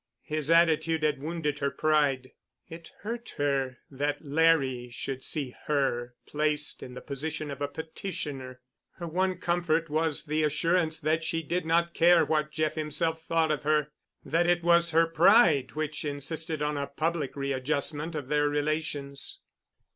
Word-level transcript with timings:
His 0.23 0.49
attitude 0.49 1.03
had 1.03 1.21
wounded 1.21 1.59
her 1.59 1.69
pride. 1.69 2.31
It 2.67 2.89
hurt 3.01 3.35
her 3.37 3.77
that 3.91 4.25
Larry 4.25 4.89
should 4.89 5.23
see 5.23 5.55
her 5.65 6.15
placed 6.25 6.81
in 6.81 6.95
the 6.95 7.01
position 7.01 7.51
of 7.51 7.61
a 7.61 7.67
petitioner. 7.67 8.61
Her 8.93 9.05
one 9.07 9.37
comfort 9.37 9.91
was 9.91 10.25
the 10.25 10.43
assurance 10.43 10.99
that 11.01 11.23
she 11.23 11.43
did 11.43 11.67
not 11.67 11.93
care 11.93 12.25
what 12.25 12.49
Jeff 12.51 12.73
himself 12.73 13.21
thought 13.21 13.51
of 13.51 13.61
her, 13.61 13.91
that 14.25 14.47
it 14.47 14.63
was 14.63 14.89
her 14.89 15.05
pride 15.05 15.73
which 15.73 16.03
insisted 16.03 16.63
on 16.63 16.77
a 16.77 16.87
public 16.87 17.35
readjustment 17.35 18.15
of 18.15 18.27
their 18.27 18.49
relations. 18.49 19.39